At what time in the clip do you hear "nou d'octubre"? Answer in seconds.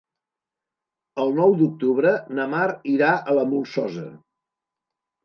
1.39-2.13